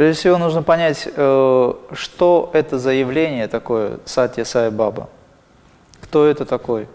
Прежде 0.00 0.18
всего 0.20 0.38
нужно 0.38 0.62
понять, 0.62 1.06
э, 1.14 1.72
что 1.92 2.50
это 2.54 2.78
за 2.78 2.92
явление 2.92 3.48
такое 3.48 3.98
Сатья 4.06 4.46
Сай 4.46 4.70
Баба. 4.70 5.10
Кто 6.00 6.24
это 6.24 6.46
такой? 6.46 6.88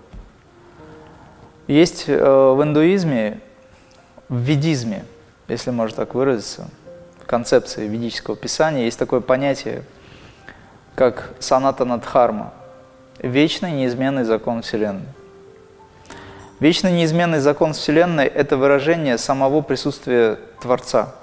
Есть 1.67 2.05
э, 2.07 2.17
в 2.17 2.63
индуизме, 2.63 3.41
в 4.27 4.37
ведизме, 4.37 5.05
если 5.47 5.69
можно 5.69 5.97
так 5.97 6.15
выразиться, 6.15 6.67
в 7.21 7.27
концепции 7.27 7.87
ведического 7.87 8.35
писания 8.35 8.85
есть 8.85 8.97
такое 8.97 9.19
понятие, 9.19 9.83
как 10.95 11.35
санатанадхарма, 11.37 12.55
вечный 13.19 13.71
неизменный 13.71 14.23
закон 14.23 14.63
Вселенной. 14.63 15.05
Вечный 16.59 16.91
неизменный 16.91 17.39
закон 17.39 17.73
Вселенной– 17.73 18.25
это 18.25 18.57
выражение 18.57 19.19
самого 19.19 19.61
присутствия 19.61 20.39
Творца, 20.59 21.13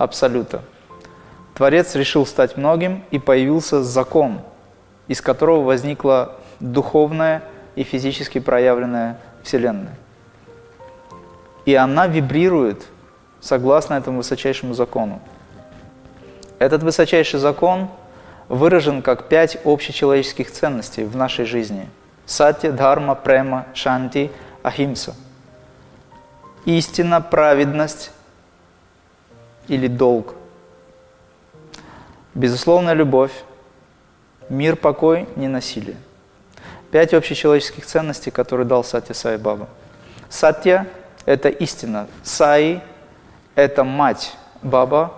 Абсолюта. 0.00 0.62
Творец 1.54 1.94
решил 1.94 2.24
стать 2.24 2.56
многим, 2.56 3.04
и 3.10 3.18
появился 3.18 3.82
закон, 3.82 4.40
из 5.08 5.20
которого 5.20 5.62
возникла 5.62 6.36
духовная 6.58 7.42
и 7.74 7.82
физически 7.82 8.40
проявленная 8.40 9.18
Вселенная. 9.42 9.96
И 11.66 11.74
она 11.74 12.06
вибрирует 12.06 12.82
согласно 13.40 13.94
этому 13.94 14.18
высочайшему 14.18 14.72
закону. 14.72 15.20
Этот 16.58 16.82
высочайший 16.82 17.38
закон 17.38 17.88
выражен 18.48 19.02
как 19.02 19.28
пять 19.28 19.58
общечеловеческих 19.64 20.50
ценностей 20.50 21.04
в 21.04 21.14
нашей 21.14 21.44
жизни– 21.44 21.88
Сатья, 22.24 22.70
Дхарма, 22.72 23.16
Према, 23.16 23.66
Шанти, 23.74 24.30
Ахимса. 24.62 25.14
Истина, 26.64 27.20
праведность 27.20 28.12
или 29.70 29.86
долг. 29.86 30.34
Безусловная 32.34 32.94
любовь, 32.94 33.32
мир, 34.48 34.74
покой, 34.74 35.28
ненасилие. 35.36 35.96
Пять 36.90 37.14
общечеловеческих 37.14 37.86
ценностей, 37.86 38.32
которые 38.32 38.66
дал 38.66 38.82
Сатья 38.82 39.14
Сай 39.14 39.38
Баба. 39.38 39.68
Сатья– 40.28 40.86
это 41.24 41.48
истина. 41.48 42.08
Саи– 42.24 42.82
это 43.54 43.84
мать. 43.84 44.36
Баба 44.60 45.14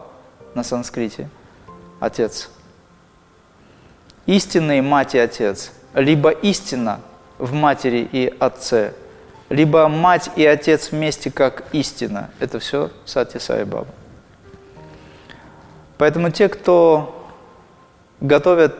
на 0.54 0.62
санскрите– 0.62 1.30
отец. 2.00 2.50
Истинный 4.26 4.82
мать 4.82 5.14
и 5.14 5.18
отец– 5.18 5.72
либо 5.94 6.30
истина 6.30 7.00
в 7.38 7.54
матери 7.54 8.08
и 8.12 8.34
отце, 8.38 8.92
либо 9.48 9.88
мать 9.88 10.30
и 10.36 10.44
отец 10.44 10.92
вместе 10.92 11.30
как 11.30 11.64
истина. 11.72 12.30
Это 12.38 12.58
все 12.58 12.90
Сати 13.06 13.38
Сай 13.38 13.64
Баба. 13.64 13.88
Поэтому 16.02 16.30
те, 16.30 16.48
кто 16.48 17.28
готовят 18.20 18.74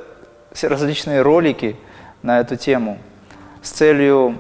различные 0.61 1.23
ролики 1.23 1.77
на 2.21 2.41
эту 2.41 2.57
тему 2.57 2.99
с 3.63 3.71
целью 3.71 4.39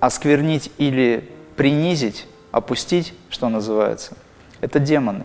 осквернить 0.00 0.72
или 0.76 1.30
принизить, 1.54 2.26
опустить, 2.50 3.14
что 3.30 3.48
называется, 3.48 4.16
это 4.60 4.80
демоны. 4.80 5.22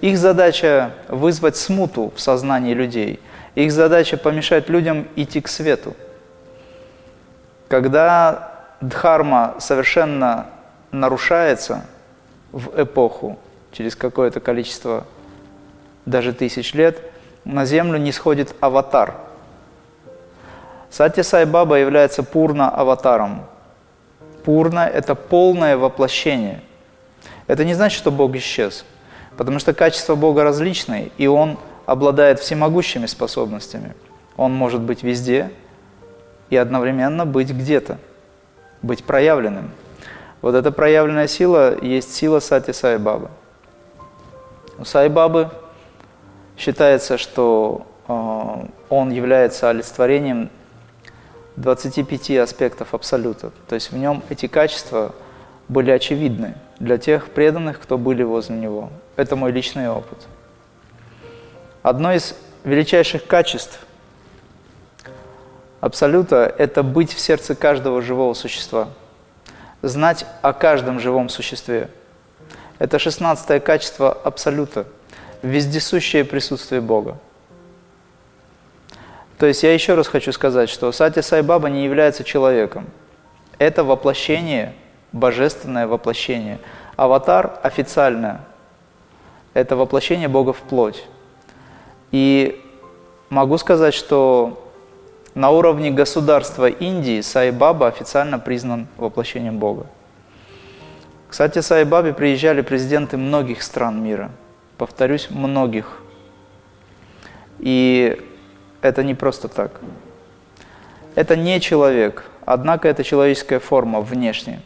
Их 0.00 0.18
задача 0.18 0.90
вызвать 1.06 1.56
смуту 1.56 2.12
в 2.16 2.20
сознании 2.20 2.74
людей– 2.74 3.20
их 3.54 3.70
задача 3.70 4.16
помешать 4.16 4.68
людям 4.68 5.06
идти 5.14 5.40
к 5.40 5.46
свету. 5.46 5.94
Когда 7.68 8.66
дхарма 8.80 9.54
совершенно 9.60 10.46
нарушается 10.90 11.86
в 12.50 12.72
эпоху, 12.76 13.38
через 13.70 13.94
какое-то 13.94 14.40
количество, 14.40 15.06
даже 16.06 16.32
тысяч 16.32 16.72
лет, 16.72 17.00
на 17.44 17.64
землю 17.66 17.98
не 17.98 18.12
сходит 18.12 18.54
аватар. 18.60 19.14
Сатья 20.90 21.22
Сай 21.22 21.44
Баба 21.44 21.76
является 21.76 22.22
пурна 22.22 22.70
аватаром. 22.70 23.44
Пурна– 24.44 24.88
это 24.88 25.14
полное 25.14 25.76
воплощение. 25.76 26.62
Это 27.46 27.64
не 27.64 27.74
значит, 27.74 27.98
что 27.98 28.10
Бог 28.10 28.34
исчез, 28.36 28.84
потому 29.36 29.58
что 29.58 29.74
качества 29.74 30.14
Бога 30.14 30.42
различные, 30.42 31.10
и 31.18 31.26
Он– 31.26 31.58
обладает 31.86 32.40
всемогущими 32.40 33.06
способностями. 33.06 33.94
Он 34.36 34.52
может 34.52 34.80
быть 34.82 35.02
везде 35.02 35.50
и 36.50 36.56
одновременно 36.56 37.24
быть 37.24 37.50
где-то, 37.50 37.98
быть 38.82 39.04
проявленным. 39.04 39.70
Вот 40.42 40.54
эта 40.54 40.70
проявленная 40.70 41.28
сила 41.28 41.78
есть 41.80 42.14
сила 42.14 42.40
Сати 42.40 42.72
Сай 42.72 42.98
Бабы. 42.98 43.28
У 44.78 44.84
Сай 44.84 45.08
Бабы 45.08 45.50
считается, 46.56 47.18
что 47.18 47.86
э, 48.08 48.66
он 48.88 49.10
является 49.10 49.70
олицетворением 49.70 50.50
25 51.56 52.30
аспектов 52.38 52.94
Абсолюта. 52.94 53.52
То 53.68 53.74
есть 53.74 53.92
в 53.92 53.96
нем 53.96 54.22
эти 54.28 54.46
качества 54.46 55.14
были 55.68 55.90
очевидны 55.90 56.54
для 56.78 56.98
тех 56.98 57.30
преданных, 57.30 57.80
кто 57.80 57.98
были 57.98 58.22
возле 58.22 58.56
него. 58.56 58.90
Это 59.16 59.36
мой 59.36 59.52
личный 59.52 59.88
опыт. 59.88 60.26
Одно 61.82 62.12
из 62.12 62.34
величайших 62.64 63.26
качеств 63.26 63.80
Абсолюта– 65.80 66.52
это 66.58 66.82
быть 66.82 67.12
в 67.12 67.20
сердце 67.20 67.54
каждого 67.54 68.02
живого 68.02 68.34
существа, 68.34 68.88
знать 69.82 70.26
о 70.42 70.52
каждом 70.52 70.98
живом 70.98 71.28
существе. 71.28 71.90
Это 72.78 72.98
шестнадцатое 72.98 73.60
качество 73.60 74.12
Абсолюта– 74.12 74.86
вездесущее 75.46 76.24
присутствие 76.24 76.80
Бога. 76.80 77.18
То 79.38 79.46
есть 79.46 79.62
я 79.62 79.72
еще 79.72 79.94
раз 79.94 80.08
хочу 80.08 80.32
сказать, 80.32 80.68
что 80.68 80.90
Сати 80.92 81.22
Сай 81.22 81.42
Баба 81.42 81.68
не 81.68 81.84
является 81.84 82.24
человеком. 82.24 82.86
Это 83.58 83.84
воплощение, 83.84 84.74
божественное 85.12 85.86
воплощение. 85.86 86.58
Аватар 86.96 87.58
официальное– 87.62 88.40
это 89.54 89.76
воплощение 89.76 90.28
Бога 90.28 90.52
в 90.52 90.60
плоть. 90.60 91.04
И 92.12 92.62
могу 93.28 93.58
сказать, 93.58 93.94
что 93.94 94.62
на 95.34 95.50
уровне 95.50 95.90
государства 95.90 96.66
Индии 96.68 97.20
Сай-Баба 97.20 97.88
официально 97.88 98.38
признан 98.38 98.86
воплощением 98.96 99.58
Бога. 99.58 99.86
Кстати, 101.28 101.58
Сай-Бабе 101.58 102.14
приезжали 102.14 102.62
президенты 102.62 103.18
многих 103.18 103.62
стран 103.62 104.02
мира. 104.02 104.30
Повторюсь, 104.78 105.30
многих. 105.30 106.02
И 107.58 108.22
это 108.82 109.02
не 109.02 109.14
просто 109.14 109.48
так. 109.48 109.80
Это 111.14 111.34
не 111.34 111.60
человек, 111.60 112.24
однако 112.44 112.88
это 112.88 113.02
человеческая 113.02 113.58
форма 113.58 114.00
внешне. 114.00 114.60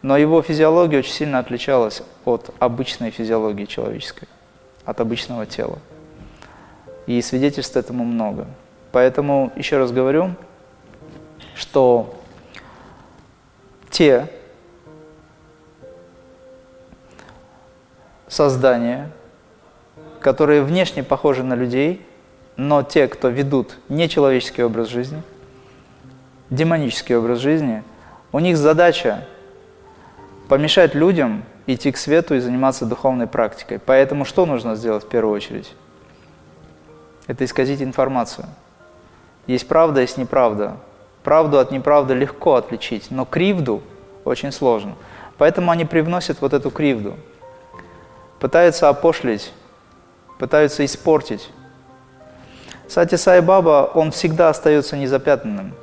Но 0.00 0.16
его 0.16 0.42
физиология 0.42 0.98
очень 0.98 1.12
сильно 1.12 1.38
отличалась 1.38 2.02
от 2.24 2.50
обычной 2.58 3.10
физиологии 3.10 3.64
человеческой, 3.66 4.28
от 4.84 5.00
обычного 5.00 5.46
тела. 5.46 5.78
И 7.06 7.20
свидетельств 7.20 7.76
этому 7.76 8.04
много. 8.04 8.46
Поэтому 8.92 9.52
еще 9.56 9.76
раз 9.76 9.92
говорю, 9.92 10.34
что 11.54 12.14
те 13.90 14.28
создания, 18.26 19.10
которые 20.24 20.62
внешне 20.62 21.02
похожи 21.02 21.42
на 21.42 21.52
людей, 21.52 22.00
но 22.56 22.82
те, 22.82 23.08
кто 23.08 23.28
ведут 23.28 23.76
нечеловеческий 23.90 24.64
образ 24.64 24.88
жизни, 24.88 25.22
демонический 26.48 27.14
образ 27.14 27.40
жизни, 27.40 27.84
у 28.32 28.38
них 28.38 28.56
задача 28.56 29.26
помешать 30.48 30.94
людям 30.94 31.44
идти 31.66 31.92
к 31.92 31.98
свету 31.98 32.34
и 32.36 32.38
заниматься 32.40 32.86
духовной 32.86 33.26
практикой. 33.26 33.78
Поэтому 33.78 34.24
что 34.24 34.46
нужно 34.46 34.76
сделать 34.76 35.04
в 35.04 35.08
первую 35.08 35.34
очередь? 35.34 35.74
это 37.26 37.44
исказить 37.44 37.82
информацию. 37.82 38.46
Есть 39.46 39.68
правда, 39.68 40.00
есть 40.00 40.16
неправда. 40.16 40.78
Правду 41.22 41.58
от 41.58 41.70
неправды 41.70 42.14
легко 42.14 42.54
отличить, 42.54 43.10
но 43.10 43.26
кривду 43.26 43.82
очень 44.24 44.52
сложно. 44.52 44.94
Поэтому 45.36 45.70
они 45.70 45.84
привносят 45.84 46.40
вот 46.40 46.54
эту 46.54 46.70
кривду. 46.70 47.14
Пытаются 48.40 48.88
опошлить, 48.88 49.52
пытаются 50.44 50.84
испортить. 50.84 51.48
Сати 52.88 53.16
Сай 53.16 53.40
Баба, 53.40 53.90
он 53.94 54.10
всегда 54.10 54.50
остается 54.50 54.96
незапятнанным. 54.96 55.74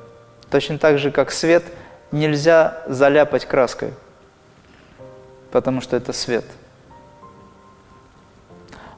Точно 0.52 0.78
так 0.78 1.00
же, 1.00 1.10
как 1.10 1.32
свет 1.32 1.64
нельзя 2.12 2.84
заляпать 2.88 3.46
краской, 3.46 3.94
потому 5.52 5.82
что 5.82 5.98
это 5.98 6.14
свет– 6.14 6.46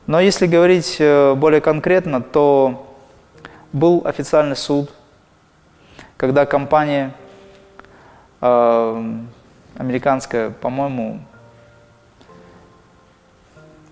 но 0.06 0.20
если 0.20 0.48
говорить 0.48 0.98
э, 1.00 1.34
более 1.34 1.62
конкретно, 1.62 2.22
то 2.22 2.94
был 3.72 4.02
официальный 4.06 4.58
суд, 4.58 4.92
когда 6.18 6.46
компания 6.46 7.14
э, 8.42 9.14
американская, 9.78 10.50
по-моему, 10.50 11.22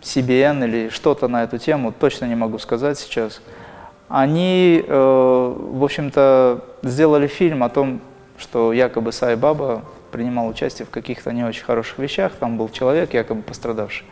CBN 0.01 0.65
или 0.65 0.89
что-то 0.89 1.27
на 1.27 1.44
эту 1.44 1.57
тему, 1.57 1.94
точно 1.98 2.25
не 2.25 2.36
могу 2.36 2.57
сказать 2.59 3.00
сейчас, 3.00 3.42
они, 4.09 4.83
э, 4.86 5.56
в 5.57 5.83
общем-то, 5.83 6.65
сделали 6.83 7.27
фильм 7.27 7.63
о 7.63 7.69
том, 7.69 8.01
что 8.38 8.74
якобы 8.74 9.12
Сай 9.12 9.36
Баба 9.36 9.83
принимал 10.12 10.48
участие 10.48 10.86
в 10.86 10.89
каких-то 10.89 11.31
не 11.31 11.44
очень 11.44 11.63
хороших 11.63 12.00
вещах, 12.00 12.33
там 12.33 12.57
был 12.57 12.68
человек, 12.69 13.13
якобы 13.13 13.42
пострадавший. 13.42 14.06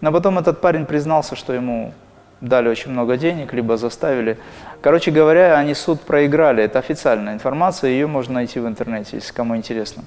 Но 0.00 0.12
потом 0.12 0.38
этот 0.38 0.60
парень 0.60 0.84
признался, 0.86 1.36
что 1.36 1.52
ему 1.52 1.94
дали 2.40 2.68
очень 2.68 2.90
много 2.90 3.16
денег, 3.16 3.52
либо 3.52 3.76
заставили. 3.76 4.38
Короче 4.80 5.10
говоря, 5.10 5.56
они 5.56 5.74
суд 5.74 6.00
проиграли. 6.00 6.62
Это 6.62 6.78
официальная 6.78 7.34
информация, 7.34 7.90
ее 7.90 8.06
можно 8.06 8.34
найти 8.34 8.60
в 8.60 8.66
интернете, 8.66 9.16
если 9.16 9.32
кому 9.32 9.56
интересно, 9.56 10.04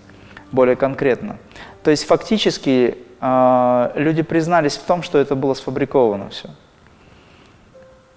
более 0.51 0.75
конкретно. 0.75 1.37
То 1.83 1.91
есть 1.91 2.05
фактически 2.05 2.97
люди 3.95 4.21
признались 4.21 4.75
в 4.75 4.83
том, 4.83 5.01
что 5.01 5.17
это 5.17 5.35
было 5.35 5.53
сфабриковано 5.53 6.29
все. 6.29 6.49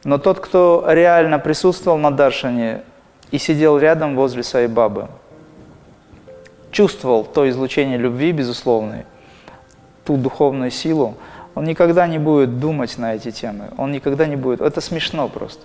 Но 0.04 0.18
тот, 0.18 0.40
кто 0.40 0.84
реально 0.88 1.38
присутствовал 1.38 1.98
на 1.98 2.10
Даршане 2.10 2.82
и 3.30 3.38
сидел 3.38 3.78
рядом 3.78 4.16
возле 4.16 4.42
Сайбабы, 4.42 5.08
чувствовал 6.70 7.24
то 7.24 7.48
излучение 7.48 7.98
любви, 7.98 8.32
безусловной, 8.32 9.04
ту 10.04 10.16
духовную 10.16 10.70
силу, 10.70 11.16
он 11.54 11.64
никогда 11.64 12.06
не 12.06 12.18
будет 12.18 12.60
думать 12.60 12.98
на 12.98 13.14
эти 13.14 13.30
темы. 13.30 13.70
Он 13.78 13.90
никогда 13.90 14.26
не 14.26 14.36
будет. 14.36 14.60
Это 14.60 14.80
смешно 14.80 15.28
просто. 15.28 15.62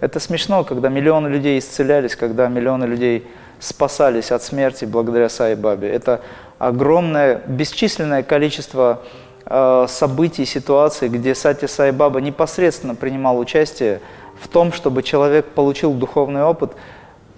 Это 0.00 0.20
смешно, 0.20 0.64
когда 0.64 0.88
миллионы 0.88 1.28
людей 1.28 1.58
исцелялись, 1.58 2.14
когда 2.14 2.48
миллионы 2.48 2.84
людей 2.84 3.26
спасались 3.58 4.30
от 4.30 4.42
смерти 4.42 4.84
благодаря 4.84 5.28
Сай 5.28 5.56
Бабе. 5.56 5.88
Это 5.88 6.20
огромное, 6.58 7.42
бесчисленное 7.46 8.22
количество 8.22 9.02
э, 9.46 9.86
событий, 9.88 10.44
ситуаций, 10.44 11.08
где 11.08 11.34
Сати 11.34 11.66
Сай 11.66 11.92
Баба 11.92 12.20
непосредственно 12.20 12.94
принимал 12.94 13.38
участие 13.38 14.00
в 14.40 14.48
том, 14.48 14.72
чтобы 14.72 15.02
человек 15.02 15.46
получил 15.46 15.92
духовный 15.94 16.42
опыт 16.42 16.72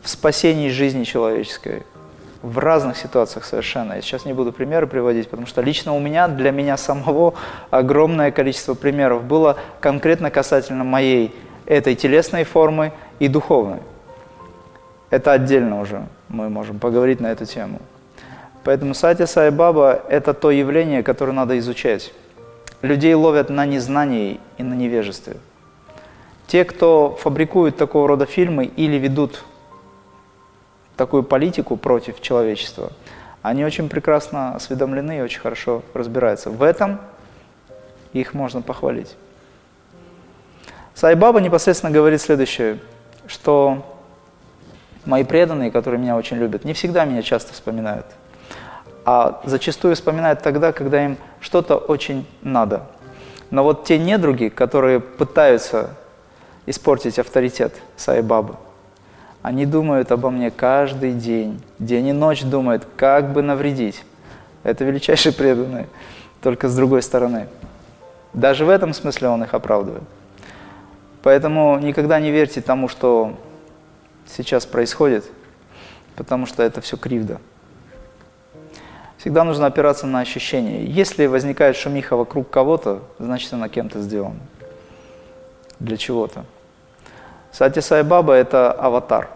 в 0.03 0.09
спасении 0.09 0.69
жизни 0.69 1.05
человеческой 1.05 1.85
в 2.43 2.59
разных 2.59 2.97
ситуациях 2.97 3.45
совершенно. 3.45 3.95
Я 3.95 4.01
сейчас 4.01 4.25
не 4.25 4.33
буду 4.33 4.53
примеры 4.53 4.87
приводить, 4.87 5.29
потому 5.29 5.47
что 5.47 5.61
лично 5.61 5.95
у 5.95 6.01
меня, 6.01 6.27
для 6.27 6.53
меня 6.53 6.77
самого, 6.77 7.35
огромное 7.71 8.31
количество 8.31 8.75
примеров 8.75 9.25
было 9.25 9.57
конкретно 9.81 10.31
касательно 10.31 10.85
моей 10.85 11.35
этой 11.67 11.95
телесной 11.95 12.45
формы 12.45 12.93
и 13.19 13.29
духовной. 13.29 13.81
Это 15.11 15.33
отдельно 15.33 15.81
уже 15.81 16.07
мы 16.29 16.49
можем 16.49 16.79
поговорить 16.79 17.21
на 17.21 17.27
эту 17.27 17.45
тему. 17.45 17.81
Поэтому 18.65 18.95
Сати 18.95 19.27
Сай 19.27 19.51
Баба– 19.51 20.03
это 20.09 20.35
то 20.35 20.51
явление, 20.51 21.03
которое 21.03 21.33
надо 21.33 21.59
изучать. 21.59 22.13
Людей 22.83 23.15
ловят 23.15 23.51
на 23.51 23.67
незнании 23.67 24.41
и 24.59 24.63
на 24.63 24.75
невежестве. 24.75 25.37
Те, 26.47 26.65
кто 26.65 27.17
фабрикует 27.21 27.77
такого 27.77 28.09
рода 28.09 28.27
фильмы 28.27 28.65
или 28.65 28.97
ведут 28.97 29.45
такую 30.97 31.23
политику 31.23 31.77
против 31.77 32.21
человечества, 32.21 32.93
они 33.43 33.65
очень 33.65 33.89
прекрасно 33.89 34.55
осведомлены 34.55 35.19
и 35.19 35.21
очень 35.23 35.41
хорошо 35.41 35.83
разбираются. 35.95 36.51
В 36.51 36.63
этом 36.63 37.01
их 38.13 38.35
можно 38.35 38.61
похвалить. 38.61 39.17
Сайбаба 40.95 41.41
непосредственно 41.41 41.93
говорит 41.93 42.21
следующее, 42.21 42.79
что 43.27 43.87
мои 45.07 45.25
преданные, 45.25 45.71
которые 45.71 46.01
меня 46.01 46.17
очень 46.17 46.37
любят, 46.37 46.65
не 46.65 46.75
всегда 46.75 47.05
меня 47.05 47.23
часто 47.23 47.55
вспоминают, 47.55 48.07
а 49.13 49.41
зачастую 49.43 49.97
вспоминают 49.97 50.41
тогда, 50.41 50.71
когда 50.71 51.05
им 51.05 51.17
что-то 51.41 51.79
очень 51.79 52.29
надо. 52.43 52.83
Но 53.51 53.65
вот 53.65 53.83
те 53.83 53.99
недруги, 53.99 54.47
которые 54.47 55.01
пытаются 55.01 55.97
испортить 56.65 57.19
авторитет 57.19 57.75
Сайбабы, 57.97 58.55
они 59.43 59.67
думают 59.67 60.13
обо 60.13 60.31
мне 60.31 60.53
каждый 60.53 61.11
день, 61.13 61.61
день 61.81 62.07
и 62.07 62.13
ночь 62.13 62.45
думают, 62.45 62.87
как 62.95 63.33
бы 63.33 63.43
навредить. 63.43 64.05
Это 64.63 64.85
величайшие 64.85 65.33
преданные, 65.37 65.89
только 66.41 66.69
с 66.69 66.77
другой 66.77 67.03
стороны. 67.03 67.49
Даже 68.33 68.65
в 68.65 68.69
этом 68.69 68.95
смысле 68.95 69.31
он 69.31 69.43
их 69.43 69.55
оправдывает. 69.55 70.05
Поэтому 71.25 71.81
никогда 71.81 72.21
не 72.21 72.31
верьте 72.31 72.61
тому, 72.61 72.87
что 72.87 73.37
сейчас 74.29 74.67
происходит, 74.67 75.25
потому 76.15 76.47
что 76.47 76.63
это 76.63 76.81
все 76.81 76.97
кривда. 76.97 77.41
Всегда 79.21 79.45
нужно 79.45 79.67
опираться 79.67 80.07
на 80.07 80.21
ощущения. 80.21 80.83
Если 80.83 81.27
возникает 81.27 81.77
шумиха 81.77 82.17
вокруг 82.17 82.49
кого-то, 82.49 83.03
значит 83.19 83.53
она 83.53 83.69
кем-то 83.69 84.01
сделана. 84.01 84.41
Для 85.79 85.99
чего-то. 85.99 86.47
Сати 87.53 87.83
Сай 87.83 88.03
Баба– 88.03 88.33
это 88.35 88.73
аватар. 88.73 89.29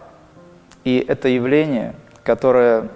И 0.85 1.05
это 1.07 1.27
явление, 1.27 1.93
которое 2.23 2.89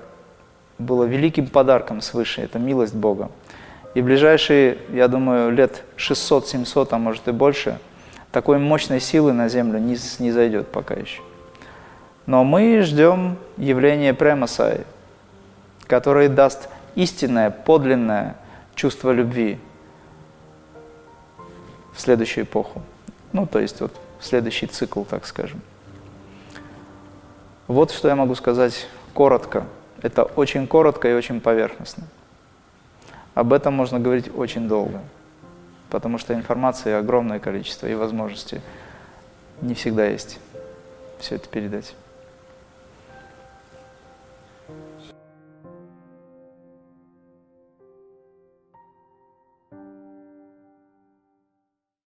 было 0.80 1.04
великим 1.04 1.46
подарком 1.46 2.02
свыше, 2.02 2.42
это 2.42 2.58
милость 2.58 2.96
Бога. 2.96 3.30
И 3.94 4.02
в 4.02 4.06
ближайшие, 4.06 4.80
я 4.92 5.08
думаю, 5.08 5.52
лет 5.52 5.84
600-700, 5.98 6.88
а 6.90 6.98
может 6.98 7.28
и 7.28 7.32
больше, 7.32 7.78
такой 8.32 8.58
мощной 8.58 9.00
силы 9.00 9.32
на 9.32 9.48
Землю 9.48 9.78
не, 9.78 9.96
не 10.18 10.32
зайдет 10.32 10.70
пока 10.70 10.96
еще. 10.96 11.22
Но 12.26 12.44
мы 12.44 12.82
ждем 12.82 13.38
явления 13.58 14.16
Премасай, 14.16 14.86
который 15.86 16.30
даст 16.30 16.70
истинное, 16.96 17.52
подлинное 17.52 18.36
чувство 18.76 19.12
любви 19.12 19.60
в 21.94 22.00
следующую 22.00 22.46
эпоху. 22.46 22.82
Ну, 23.34 23.46
то 23.46 23.60
есть 23.60 23.82
вот 23.82 23.94
следующий 24.20 24.68
цикл, 24.68 25.04
так 25.04 25.26
скажем. 25.26 25.62
Вот 27.68 27.92
что 27.92 28.08
я 28.08 28.16
могу 28.16 28.36
сказать 28.36 28.88
коротко. 29.14 29.66
Это 30.02 30.24
очень 30.24 30.66
коротко 30.66 31.10
и 31.10 31.14
очень 31.14 31.42
поверхностно. 31.42 32.06
Об 33.36 33.54
этом 33.54 33.74
можно 33.74 34.00
говорить 34.00 34.30
очень 34.36 34.68
долго, 34.68 35.02
потому 35.90 36.18
что 36.18 36.34
информации 36.34 36.94
огромное 36.94 37.40
количество 37.40 37.88
и 37.88 37.94
возможностей 37.94 38.62
не 39.62 39.76
всегда 39.76 40.06
есть 40.06 40.40
все 41.20 41.36
это 41.36 41.48
передать. 41.48 41.94